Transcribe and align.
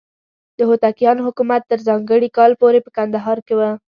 د 0.57 0.59
هوتکیانو 0.69 1.25
حکومت 1.27 1.61
تر 1.71 1.79
ځانګړي 1.87 2.29
کال 2.37 2.51
پورې 2.61 2.79
په 2.85 2.89
کندهار 2.97 3.37
کې 3.45 3.53
و. 3.57 3.61